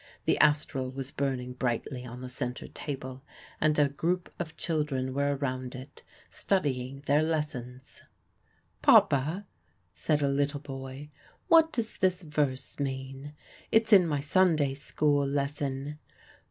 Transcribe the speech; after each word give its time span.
The 0.25 0.39
astral 0.39 0.89
was 0.89 1.11
burning 1.11 1.53
brightly 1.53 2.07
on 2.07 2.21
the 2.21 2.27
centre 2.27 2.67
table, 2.67 3.21
and 3.61 3.77
a 3.77 3.87
group 3.87 4.33
of 4.39 4.57
children 4.57 5.13
were 5.13 5.35
around 5.35 5.75
it, 5.75 6.01
studying 6.27 7.03
their 7.05 7.21
lessons. 7.21 8.01
"Papa," 8.81 9.45
said 9.93 10.23
a 10.23 10.27
little 10.27 10.59
boy, 10.59 11.11
"what 11.49 11.71
does 11.71 11.97
this 11.97 12.23
verse 12.23 12.79
mean? 12.79 13.33
It's 13.71 13.93
in 13.93 14.07
my 14.07 14.21
Sunday 14.21 14.73
school 14.73 15.27
lesson. 15.27 15.99